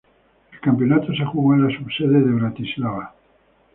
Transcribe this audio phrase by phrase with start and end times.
[0.51, 3.13] El campeonato se jugó en la subsede de Bratislava.